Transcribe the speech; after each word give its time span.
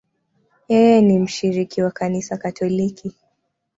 Yeye 0.69 1.01
ni 1.01 1.19
mshiriki 1.19 1.81
wa 1.81 1.91
Kanisa 1.91 2.37
Katoliki. 2.37 3.13